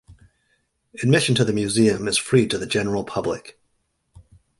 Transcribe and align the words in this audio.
Admission 1.03 1.35
to 1.35 1.45
the 1.45 1.53
museum 1.53 2.07
is 2.07 2.17
free 2.17 2.47
to 2.47 2.57
the 2.57 2.65
general 2.65 3.03
public. 3.03 3.59